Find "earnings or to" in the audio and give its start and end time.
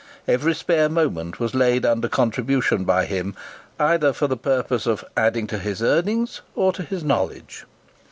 5.83-6.81